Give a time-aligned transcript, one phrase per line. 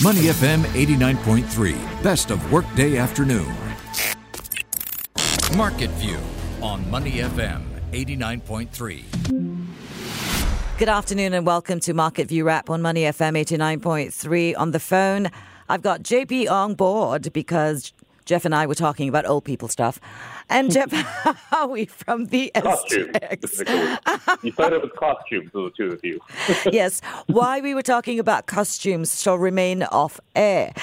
[0.00, 3.52] Money FM 89.3, best of workday afternoon.
[5.56, 6.20] Market View
[6.62, 9.02] on Money FM 89.3.
[10.78, 14.54] Good afternoon and welcome to Market View Wrap on Money FM 89.3.
[14.56, 15.32] On the phone,
[15.68, 17.92] I've got JP on board because
[18.28, 19.98] Geoff and I were talking about old people stuff.
[20.50, 20.92] And Geoff
[21.50, 23.10] Howie from the Costume.
[24.42, 26.20] you started with costumes, the two of you.
[26.70, 27.00] yes.
[27.26, 30.74] Why we were talking about costumes shall remain off air.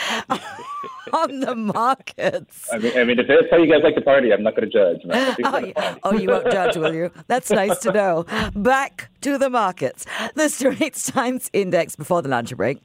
[1.13, 2.67] on the markets.
[2.73, 4.67] I mean, I mean, if that's how you guys like to party, I'm not going
[4.67, 5.01] to judge.
[5.43, 7.11] Oh, oh, you won't judge, will you?
[7.27, 8.25] That's nice to know.
[8.55, 10.07] Back to the markets.
[10.33, 12.79] The Straits Times Index before the lunch break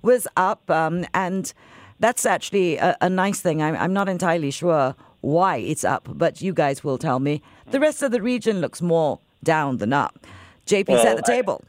[0.00, 1.52] was up, um, and
[2.00, 3.62] that's actually a, a nice thing.
[3.62, 7.42] I'm, I'm not entirely sure why it's up, but you guys will tell me.
[7.70, 10.26] The rest of the region looks more down than up.
[10.66, 11.62] JP's well, at the table.
[11.64, 11.68] I,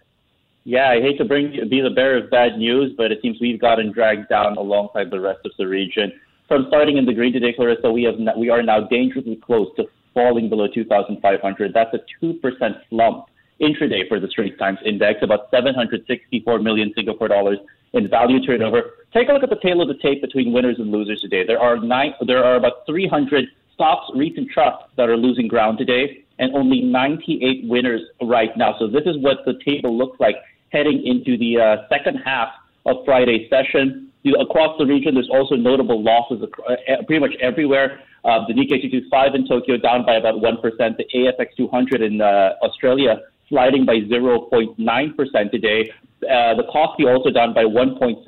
[0.66, 3.60] yeah, I hate to bring be the bearer of bad news, but it seems we've
[3.60, 6.12] gotten dragged down alongside the rest of the region.
[6.48, 9.86] From starting in the green today, Clarissa, we have we are now dangerously close to
[10.14, 11.73] falling below 2,500.
[11.73, 13.25] That's a two percent slump
[13.62, 17.59] intraday for the Straits Times Index, about 764 million Singapore dollars
[17.94, 18.84] in value turnover.
[19.14, 21.44] Take a look at the tail of the tape between winners and losers today.
[21.45, 25.78] There are nine, there are about 300 stocks, REITs, and trusts that are losing ground
[25.78, 28.76] today, and only 98 winners right now.
[28.78, 30.36] So this is what the table looks like
[30.72, 32.50] heading into the uh, second half
[32.86, 34.12] of Friday's session.
[34.24, 36.76] You know, across the region, there's also notable losses uh,
[37.08, 38.02] pretty much everywhere.
[38.26, 40.62] Uh, the Nikkei 225 in Tokyo down by about 1%.
[40.62, 45.92] The ASX 200 in uh, Australia sliding by 0.9% today.
[46.23, 48.23] Uh, the KOSPI also down by 1.7%,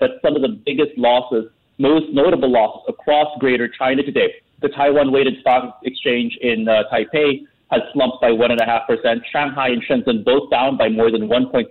[0.00, 4.34] but some of the biggest losses, most notable losses across Greater China today.
[4.62, 9.20] The Taiwan weighted stock exchange in uh, Taipei has slumped by 1.5%.
[9.32, 11.66] Shanghai and Shenzhen both down by more than 1.6%.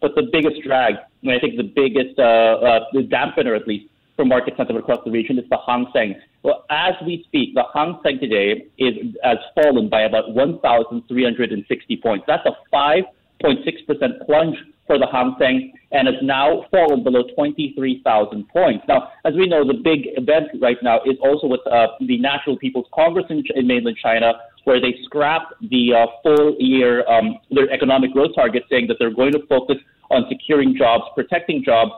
[0.00, 4.24] But the biggest drag, and I think the biggest uh, uh, dampener, at least, for
[4.24, 6.14] market sentiment across the region is the Hang Seng.
[6.42, 12.24] Well, as we speak, the Hang Seng today is has fallen by about 1,360 points.
[12.26, 13.04] That's a 5.6%
[13.40, 14.56] plunge
[14.86, 18.84] for the Hang Seng and has now fallen below 23,000 points.
[18.88, 22.58] Now, as we know, the big event right now is also with uh, the National
[22.58, 24.32] People's Congress in, in mainland China,
[24.64, 29.14] where they scrapped the uh, full year um, their economic growth target, saying that they're
[29.14, 29.76] going to focus
[30.10, 31.92] on securing jobs, protecting jobs,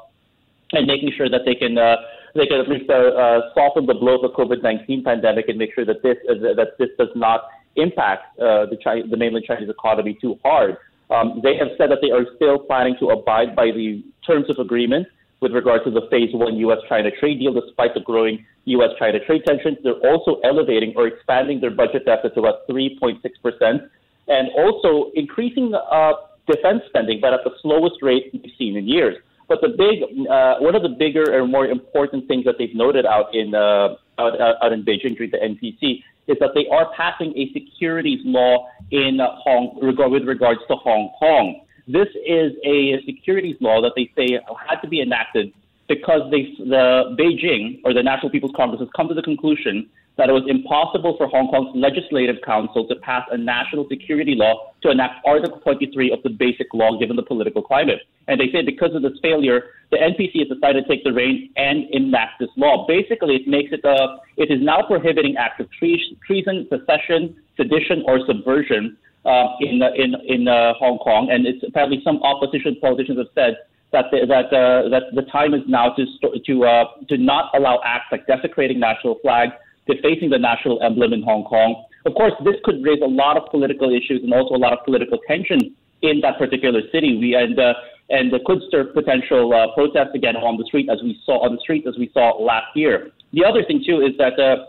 [0.73, 1.97] and making sure that they can uh,
[2.35, 5.75] they can at least uh, uh, soften the blow of the COVID-19 pandemic and make
[5.75, 8.77] sure that this uh, that this does not impact uh, the
[9.11, 10.77] the mainland Chinese economy too hard.
[11.11, 14.59] Um, they have said that they are still planning to abide by the terms of
[14.59, 15.07] agreement
[15.41, 19.79] with regard to the Phase One U.S.-China trade deal, despite the growing U.S.-China trade tensions.
[19.83, 23.83] They're also elevating or expanding their budget deficit to about 3.6 percent,
[24.29, 26.13] and also increasing uh,
[26.47, 29.17] defense spending, but at the slowest rate we've seen in years.
[29.49, 33.05] But the big, uh, one of the bigger and more important things that they've noted
[33.05, 37.37] out in uh, out, out in Beijing during the NPC is that they are passing
[37.37, 41.61] a securities law in Hong with regards to Hong Kong.
[41.87, 45.53] This is a securities law that they say had to be enacted
[45.89, 50.29] because they, the Beijing or the National People's Congress has come to the conclusion that
[50.29, 54.91] it was impossible for Hong Kong's Legislative Council to pass a national security law to
[54.91, 58.01] enact Article 23 of the Basic Law given the political climate.
[58.29, 61.49] And they say because of this failure, the NPC has decided to take the reins
[61.57, 62.87] and enact this law.
[62.87, 68.21] Basically, it makes it, uh, it is now prohibiting acts of treason, secession, sedition, or
[68.27, 71.31] subversion uh, in, in, in uh, Hong Kong.
[71.31, 73.57] And it's apparently some opposition politicians have said
[73.93, 76.05] that the, that uh, that the time is now to
[76.47, 79.53] to uh, to not allow acts like desecrating national flags,
[79.87, 81.85] defacing the national emblem in Hong Kong.
[82.07, 84.85] Of course, this could raise a lot of political issues and also a lot of
[84.85, 87.19] political tension in that particular city.
[87.19, 87.75] We and uh,
[88.09, 91.61] and could stir potential uh, protests again on the street as we saw on the
[91.61, 93.11] street as we saw last year.
[93.33, 94.67] The other thing too is that uh,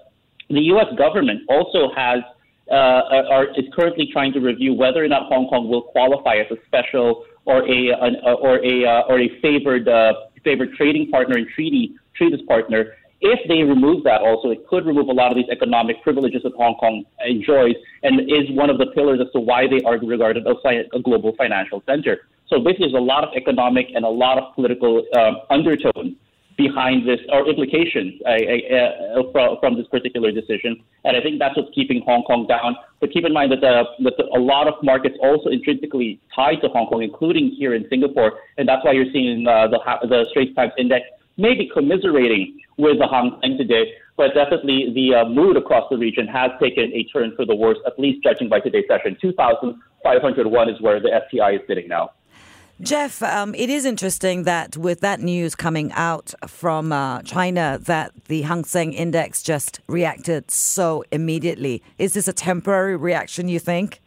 [0.50, 0.88] the U.S.
[0.98, 2.20] government also has
[2.70, 6.48] uh, are, is currently trying to review whether or not Hong Kong will qualify as
[6.52, 10.14] a special or a an, or a uh, or a favored uh,
[10.44, 15.08] favored trading partner and treaty treaties partner if they remove that also, it could remove
[15.08, 18.88] a lot of these economic privileges that Hong Kong enjoys and is one of the
[18.88, 22.22] pillars as to why they are regarded as a global financial center.
[22.48, 26.16] So basically, there's a lot of economic and a lot of political um, undertones
[26.58, 30.84] behind this or implications uh, uh, from, from, this particular decision.
[31.06, 32.76] And I think that's what's keeping Hong Kong down.
[33.00, 36.88] But keep in mind that, that a lot of markets also intrinsically tied to Hong
[36.88, 38.40] Kong, including here in Singapore.
[38.58, 41.06] And that's why you're seeing uh, the, the Straits Times Index
[41.38, 46.28] maybe commiserating with the Hang Seng today, but definitely the uh, mood across the region
[46.28, 49.18] has taken a turn for the worse, at least judging by today's session.
[49.22, 52.12] 2,501 is where the STI is sitting now.
[52.82, 58.12] Geoff, um, it is interesting that with that news coming out from uh, China, that
[58.26, 61.84] the Hang Seng Index just reacted so immediately.
[62.00, 63.48] Is this a temporary reaction?
[63.48, 64.02] You think?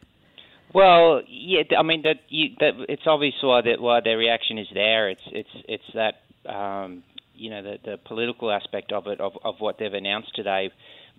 [0.73, 1.63] Well, yeah.
[1.79, 5.09] I mean, that, you, that it's obvious why that why their reaction is there.
[5.09, 9.57] It's it's it's that um, you know the the political aspect of it of of
[9.59, 10.71] what they've announced today,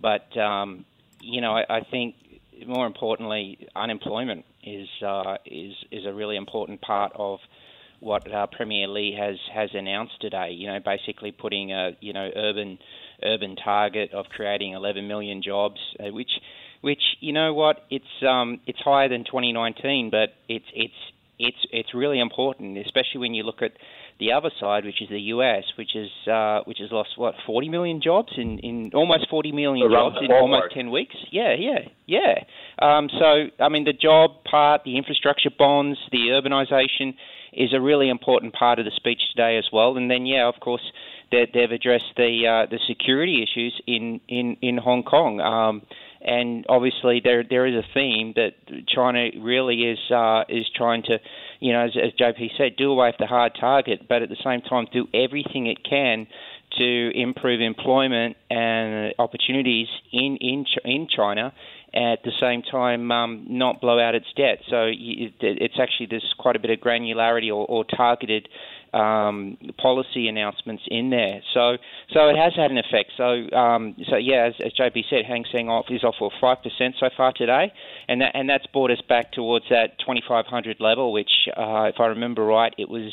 [0.02, 0.86] but um,
[1.22, 2.16] you know I, I think
[2.66, 7.40] more importantly, unemployment is uh, is is a really important part of
[8.00, 10.52] what uh, Premier Li has has announced today.
[10.52, 12.78] You know, basically putting a you know urban
[13.24, 16.32] urban target of creating 11 million jobs, uh, which
[16.82, 20.94] which you know what it's um, it's higher than 2019, but it's it's
[21.40, 23.72] it's it's really important, especially when you look at
[24.20, 27.70] the other side, which is the US, which is uh, which has lost what 40
[27.70, 31.16] million jobs in, in almost 40 million Around jobs in almost 10 weeks.
[31.32, 32.44] Yeah, yeah, yeah.
[32.82, 37.16] Um, so I mean, the job part, the infrastructure bonds, the urbanisation
[37.56, 39.98] is a really important part of the speech today as well.
[39.98, 40.82] And then, yeah, of course,
[41.32, 45.40] they, they've addressed the uh, the security issues in in in Hong Kong.
[45.40, 45.82] Um,
[46.26, 48.54] and obviously there there is a theme that
[48.88, 51.20] China really is uh, is trying to,
[51.60, 54.38] you know, as, as JP said, do away with the hard target, but at the
[54.44, 56.28] same time do everything it can
[56.78, 61.54] to improve employment and opportunities in in in China.
[61.94, 64.60] At the same time, um, not blow out its debt.
[64.70, 68.50] So it's actually there's quite a bit of granularity or, or targeted
[68.96, 71.42] um, policy announcements in there.
[71.54, 71.78] So
[72.14, 73.12] so it has had an effect.
[73.18, 76.58] So um, so yeah, as, as JP said, Hang Seng off is off for five
[76.64, 77.74] percent so far today,
[78.08, 82.08] and that and that's brought us back towards that 2500 level, which uh, if I
[82.08, 83.12] remember right, it was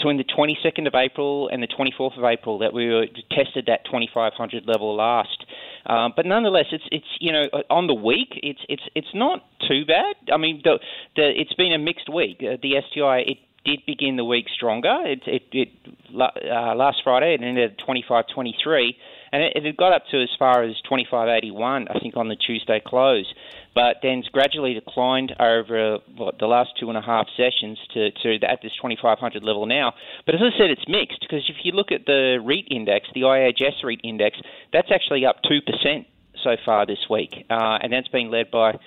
[0.00, 3.84] between the 22nd of April and the 24th of April that we were tested that
[3.84, 5.44] 2500 level last.
[5.84, 9.84] Um, but nonetheless, it's it's you know on the week it's it's it's not too
[9.86, 10.16] bad.
[10.32, 10.78] I mean, the,
[11.16, 12.38] the it's been a mixed week.
[12.40, 15.02] Uh, the STI it did begin the week stronger.
[15.04, 15.68] It, it, it
[16.12, 18.94] uh, last Friday it ended at 25.23,
[19.32, 22.80] and it, it got up to as far as 25.81, I think, on the Tuesday
[22.84, 23.32] close.
[23.74, 28.34] But then gradually declined over what, the last two and a half sessions to, to
[28.46, 29.94] at this 2,500 level now.
[30.26, 33.22] But as I said, it's mixed because if you look at the REIT index, the
[33.22, 34.38] iEdge S-REIT index,
[34.72, 36.06] that's actually up two percent
[36.42, 38.78] so far this week, uh, and that's being led by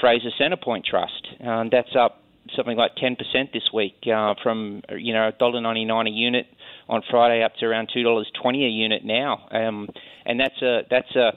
[0.00, 1.28] Fraser Centrepoint Trust.
[1.44, 2.22] Um, that's up
[2.56, 3.16] something like 10%
[3.52, 6.46] this week, uh, from you know $1.99 a unit
[6.88, 9.88] on Friday up to around $2.20 a unit now, um,
[10.24, 11.32] and that's a that's a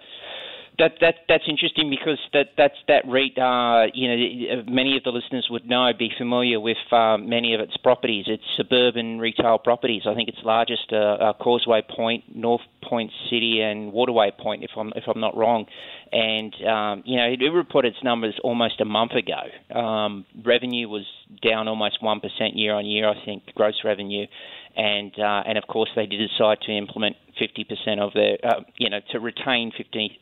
[0.80, 3.38] that that that's interesting because that that's that REIT.
[3.38, 7.62] Uh, you know, many of the listeners would know, be familiar with uh, many of
[7.62, 8.26] its properties.
[8.28, 10.04] It's suburban retail properties.
[10.08, 14.72] I think its largest uh, uh, Causeway Point, North Point City, and Waterway Point, if
[14.76, 15.66] I'm if I'm not wrong.
[16.12, 19.78] And um, you know, it, it reported its numbers almost a month ago.
[19.80, 21.06] Um, revenue was
[21.42, 23.08] down almost one percent year on year.
[23.08, 24.26] I think gross revenue,
[24.76, 28.90] and uh, and of course they did decide to implement 50% of their, uh, you
[28.90, 30.20] know, to retain 50.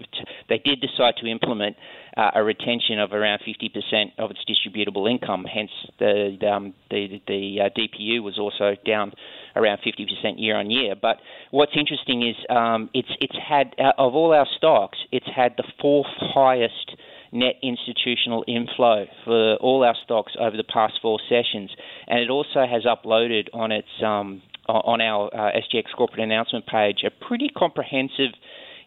[0.50, 1.75] They did decide to implement
[2.15, 5.45] uh, a retention of around 50% of its distributable income.
[5.45, 9.13] Hence, the um, the the uh, DPU was also down
[9.56, 10.95] around 50% year on year.
[11.00, 11.18] But
[11.51, 15.63] what's interesting is um, it's it's had uh, of all our stocks, it's had the
[15.81, 16.91] fourth highest
[17.31, 21.72] net institutional inflow for all our stocks over the past four sessions,
[22.07, 27.04] and it also has uploaded on its um, on our uh, SGX corporate announcement page
[27.06, 28.32] a pretty comprehensive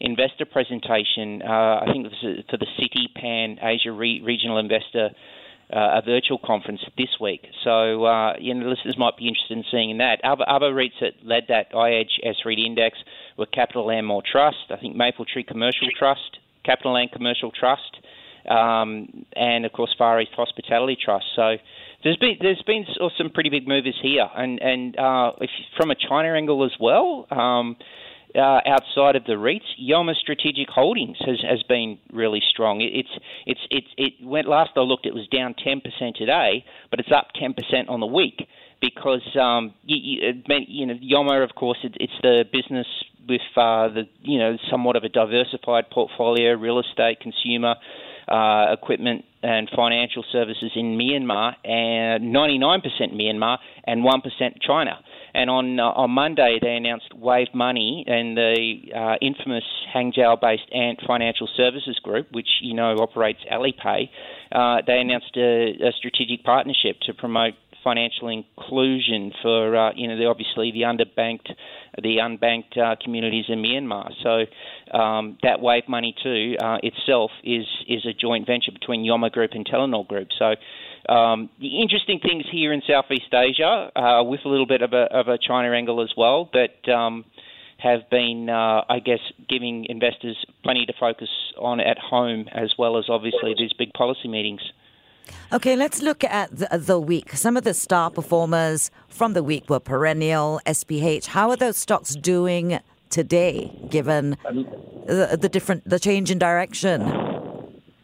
[0.00, 1.42] investor presentation.
[1.42, 2.06] Uh, I think
[2.50, 5.10] for the Citi Pan Asia Re- Regional Investor.
[5.72, 7.46] Uh, a virtual conference this week.
[7.64, 10.22] So, uh, you know, listeners might be interested in seeing that.
[10.22, 12.98] Other, other REITs that led that iEdge S-REIT index
[13.38, 16.38] were CapitaLand Mall Trust, I think Mapletree Commercial Trust,
[16.68, 17.93] CapitaLand Commercial Trust,
[18.48, 21.26] um, and of course Far East Hospitality Trust.
[21.36, 21.56] So
[22.02, 22.86] there's been there's been
[23.16, 27.26] some pretty big movers here, and and uh, if, from a China angle as well.
[27.30, 27.76] Um,
[28.34, 32.80] uh, outside of the REITs, Yoma Strategic Holdings has, has been really strong.
[32.80, 33.08] It, it's
[33.46, 37.28] it's it's it went last I looked, it was down 10% today, but it's up
[37.40, 37.54] 10%
[37.88, 38.48] on the week
[38.80, 42.86] because um, you, you know Yoma, of course, it, it's the business
[43.28, 47.76] with uh, the you know somewhat of a diversified portfolio, real estate, consumer
[48.28, 52.80] uh, equipment and financial services in Myanmar, and 99%
[53.12, 54.98] Myanmar and 1% China.
[55.34, 61.00] And on uh, on Monday, they announced Wave Money and the uh, infamous Hangzhou-based Ant
[61.04, 64.08] Financial Services Group, which you know operates Alipay.
[64.52, 67.54] Uh, they announced a, a strategic partnership to promote
[67.84, 71.50] financial inclusion for uh, you know the, obviously the underbanked,
[72.02, 74.10] the unbanked uh, communities in Myanmar.
[74.22, 79.30] So um, that Wave Money too uh, itself is is a joint venture between Yoma
[79.30, 80.28] Group and Telenor Group.
[80.38, 80.54] So
[81.06, 85.04] Um, the interesting things here in Southeast Asia, uh, with a little bit of a,
[85.20, 87.26] of a China angle as well, that um,
[87.76, 92.96] have been, uh, I guess, giving investors plenty to focus on at home, as well
[92.96, 94.62] as obviously these big policy meetings.
[95.52, 97.32] Okay, let's look at the, the, week.
[97.32, 101.26] Some of the star performers from the week were Perennial, SPH.
[101.26, 104.36] How are those stocks doing today, given
[105.06, 107.02] the, the different the change in direction?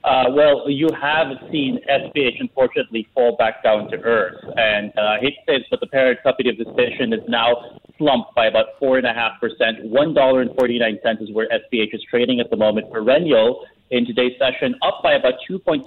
[0.02, 5.18] Uh, well, you have seen SPH unfortunately fall back down to earth, and uh, I
[5.20, 8.46] hate to say this, but the parent company of the station is now slumped by
[8.46, 9.84] about four and a half percent.
[9.84, 12.90] One dollar and forty nine cents is where SPH is trading at the moment.
[12.90, 15.84] Perennial in today's session, up by about 2.3%,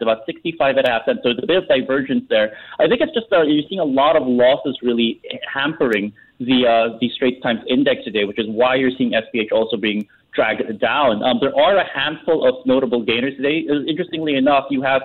[0.00, 1.20] about 65 and a half cents.
[1.22, 2.56] So there's a bit of divergence there.
[2.78, 5.20] I think it's just uh, you're seeing a lot of losses really
[5.52, 9.76] hampering the uh, the Straits Times Index today, which is why you're seeing SPH also
[9.76, 11.22] being dragged down.
[11.22, 13.66] Um, there are a handful of notable gainers today.
[13.68, 15.02] Uh, interestingly enough, you have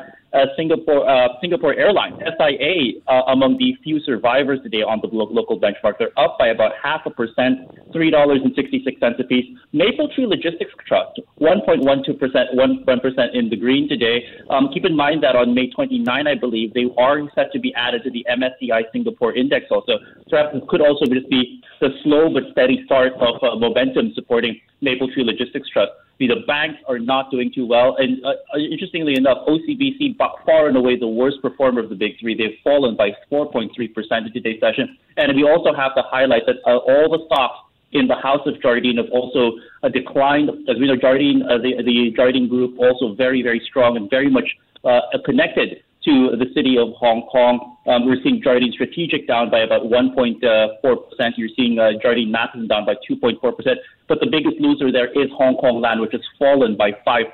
[0.56, 5.98] Singapore uh, Singapore Airlines SIA uh, among the few survivors today on the local benchmark.
[6.00, 7.60] They're up by about half a percent,
[7.94, 9.46] three dollars and sixty six cents a piece.
[9.74, 14.26] Mapletree Logistics Trust, one point one two percent, one one percent in the green today.
[14.50, 17.74] Um, keep in mind that on May 29, I believe they are set to be
[17.76, 19.66] added to the MSCI Singapore Index.
[19.72, 23.56] Also, so perhaps this could also just be the slow but steady start of uh,
[23.56, 25.92] momentum supporting Mapletree Logistics Trust
[26.26, 27.96] the banks are not doing too well.
[27.98, 32.36] And uh, interestingly enough, OCBC, far and away the worst performer of the big three,
[32.36, 34.98] they've fallen by 4.3% in today's session.
[35.18, 37.60] And we also have to highlight that uh, all the stocks
[37.92, 39.52] in the House of Jardine have also
[39.84, 40.50] uh, declined.
[40.68, 44.30] As we know, Jardine, uh, the, the Jardine Group, also very, very strong and very
[44.30, 44.50] much
[44.84, 47.76] uh, connected to the city of Hong Kong.
[47.86, 50.40] Um, we're seeing Jardine Strategic down by about 1.4%.
[51.36, 53.42] You're seeing uh, Jardine Matheson down by 2.4%.
[54.08, 57.26] But the biggest loser there is Hong Kong Land, which has fallen by 5%.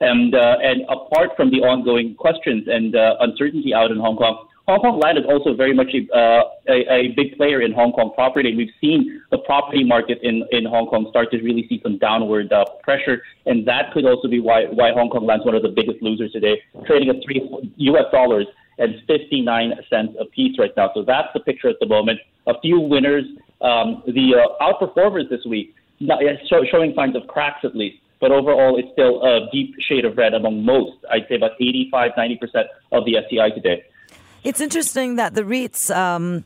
[0.00, 4.46] And, uh, and apart from the ongoing questions and uh, uncertainty out in Hong Kong,
[4.68, 7.90] Hong Kong Land is also very much a, uh, a, a, big player in Hong
[7.90, 8.54] Kong property.
[8.54, 12.52] We've seen the property market in, in Hong Kong start to really see some downward
[12.52, 15.62] uh, pressure, and that could also be why, why Hong Kong Land is one of
[15.62, 18.04] the biggest losers today, trading at three U.S.
[18.12, 18.46] dollars
[18.76, 20.90] and 59 cents a piece right now.
[20.92, 22.20] So that's the picture at the moment.
[22.46, 23.24] A few winners.
[23.62, 28.32] Um, the uh, outperformers this week, not, show, showing signs of cracks at least but
[28.32, 30.96] overall it's still a deep shade of red among most.
[31.08, 33.84] I'd say about 85, 90% of the STI today.
[34.44, 36.44] It's interesting that the REITs um,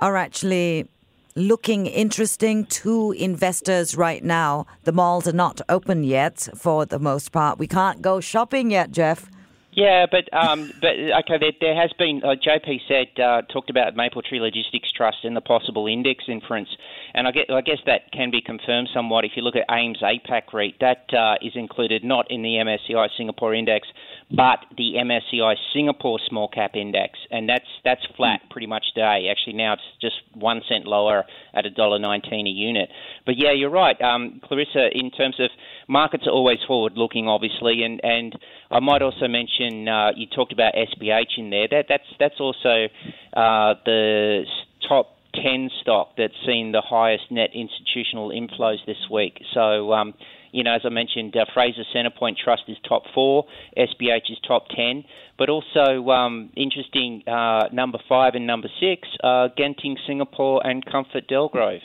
[0.00, 0.88] are actually
[1.34, 4.66] looking interesting to investors right now.
[4.84, 7.58] The malls are not open yet for the most part.
[7.58, 9.30] We can't go shopping yet, Geoff.
[9.74, 12.20] Yeah, but um, but okay, there, there has been.
[12.22, 16.68] Uh, JP said uh, talked about Mapletree Logistics Trust and the possible index inference,
[17.14, 20.02] and I guess, I guess that can be confirmed somewhat if you look at AIMS
[20.02, 20.74] APAC REIT.
[20.80, 23.88] That uh, is included not in the MSCI Singapore Index,
[24.34, 29.28] but the MSCI Singapore Small Cap Index, and that's that's flat pretty much today.
[29.30, 31.24] Actually, now it's just one cent lower
[31.54, 32.88] at a dollar nineteen a unit.
[33.26, 34.88] But yeah, you're right, um, Clarissa.
[34.92, 35.50] In terms of
[35.88, 38.36] markets, are always forward looking, obviously, and and
[38.70, 41.68] I might also mention uh, you talked about SPH in there.
[41.70, 42.88] That that's that's also
[43.34, 44.44] uh, the
[44.88, 49.40] top 10 stock that's seen the highest net institutional inflows this week.
[49.54, 50.14] So, um,
[50.52, 54.68] you know, as I mentioned, uh, Fraser Centrepoint Trust is top four, SPH is top
[54.68, 55.04] 10,
[55.38, 61.80] but also um, interesting uh, number five and number six, uh, Genting Singapore and ComfortDelGro.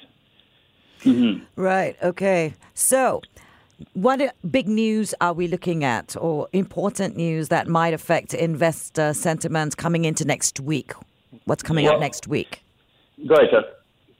[1.03, 1.43] Mm-hmm.
[1.61, 2.53] Right, okay.
[2.73, 3.21] So,
[3.93, 9.77] what big news are we looking at, or important news that might affect investor sentiment
[9.77, 10.93] coming into next week?
[11.45, 12.63] What's coming well, up next week?
[13.25, 13.65] Go ahead, Geoff.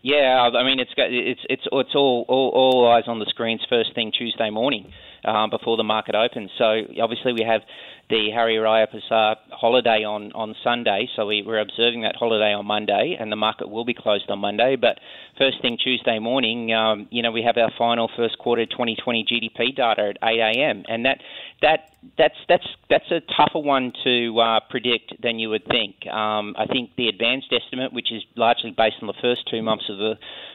[0.01, 3.93] Yeah, I mean it's it's it's it's all, all all eyes on the screens first
[3.95, 4.91] thing Tuesday morning
[5.27, 6.49] um, before the market opens.
[6.57, 7.61] So obviously we have
[8.09, 12.65] the Hari Raya Puasa holiday on, on Sunday, so we, we're observing that holiday on
[12.65, 14.77] Monday, and the market will be closed on Monday.
[14.77, 14.99] But
[15.37, 19.75] first thing Tuesday morning, um, you know, we have our final first quarter 2020 GDP
[19.75, 20.83] data at 8 a.m.
[20.87, 21.19] and that
[21.61, 26.07] that that's that's that's a tougher one to uh, predict than you would think.
[26.07, 29.85] Um, I think the advanced estimate, which is largely based on the first two months
[29.89, 30.13] of the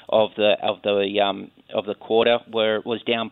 [0.09, 3.31] of the of the um, of the quarter, were was down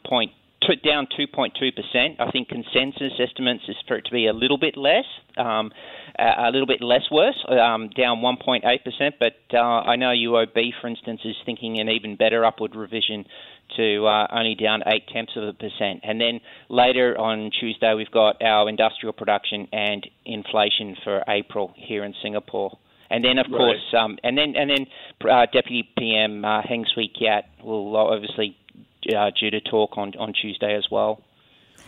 [0.67, 2.17] point down 2.2%.
[2.19, 5.05] I think consensus estimates is for it to be a little bit less,
[5.37, 5.73] um,
[6.19, 9.13] a little bit less worse, um, down 1.8%.
[9.19, 13.25] But uh, I know UOB, for instance, is thinking an even better upward revision
[13.77, 16.01] to uh, only down eight tenths of a percent.
[16.03, 22.05] And then later on Tuesday, we've got our industrial production and inflation for April here
[22.05, 22.79] in Singapore.
[23.11, 23.59] And then, of right.
[23.59, 24.87] course, um, and then and then
[25.29, 28.57] uh, Deputy PM uh, Heng Swee Keat will obviously
[29.15, 31.23] uh, due to talk on, on Tuesday as well.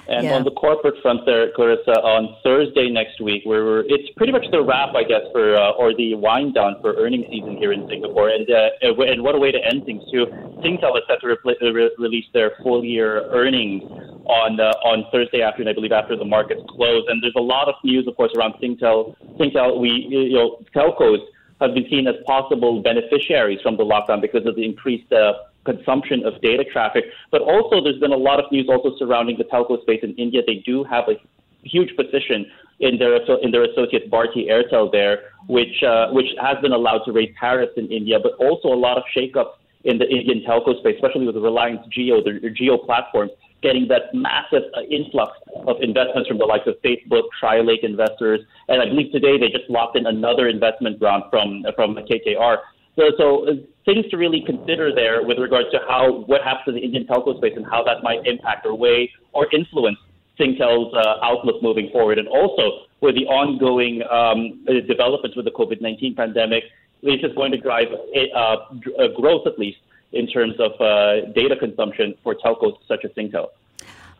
[0.08, 0.34] And Yeah.
[0.34, 4.44] on the corporate front there, Clarissa, on Thursday next week, where we're, it's pretty much
[4.50, 7.86] the wrap, I guess, for uh, or the wind down for earnings season here in
[7.88, 8.28] Singapore.
[8.28, 10.26] And uh, and what a way to end things too.
[10.58, 13.84] Singtel is set to re- re- release their full year earnings
[14.26, 17.04] on uh, on Thursday afternoon, I believe, after the markets close.
[17.08, 19.14] And there's a lot of news, of course, around Singtel.
[19.38, 21.18] Singtel, we you know, telcos
[21.60, 26.24] have been seen as possible beneficiaries from the lockdown because of the increased uh, consumption
[26.24, 27.04] of data traffic.
[27.30, 30.42] But also, there's been a lot of news also surrounding the telco space in India.
[30.46, 31.14] They do have a
[31.62, 32.46] huge position
[32.80, 37.12] in their in their associate Bharti Airtel there, which uh, which has been allowed to
[37.12, 39.54] raise tariffs in India, but also a lot of shakeups
[39.84, 44.14] in the Indian telco space, especially with the Reliance Jio, the Jio platforms, getting that
[44.14, 45.32] massive uh, influx
[45.66, 49.48] of investments from the likes of Facebook, Silver Lake investors, and I believe today they
[49.48, 52.58] just locked in another investment round from from KKR.
[52.96, 53.46] So, so
[53.84, 57.36] things to really consider there with regards to how what happens to the Indian telco
[57.36, 59.98] space and how that might impact or weigh or influence
[60.38, 66.16] Singtel's uh, outlook moving forward, and also with the ongoing um, developments with the COVID-19
[66.16, 66.64] pandemic,
[67.02, 69.78] this just going to drive a growth at least
[70.12, 73.48] in terms of uh, data consumption for telcos such as Singtel.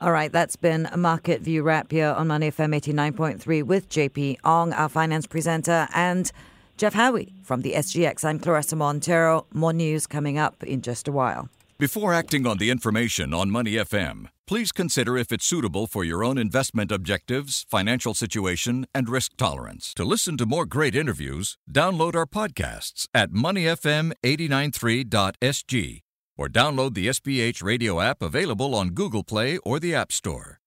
[0.00, 4.38] All right, that's been a Market View Wrap here on Money FM 89.3 with JP
[4.44, 6.30] Ong, our finance presenter, and
[6.76, 8.24] Geoff Howie from the SGX.
[8.24, 9.46] I'm Clarissa Monteiro.
[9.52, 11.48] More news coming up in just a while.
[11.78, 16.22] Before acting on the information on Money FM, please consider if it's suitable for your
[16.22, 19.92] own investment objectives, financial situation, and risk tolerance.
[19.94, 26.00] To listen to more great interviews, download our podcasts at moneyfm893.sg
[26.38, 30.60] or download the SPH radio app available on Google Play or the App Store.